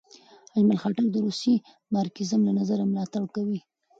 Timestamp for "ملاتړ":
2.91-3.23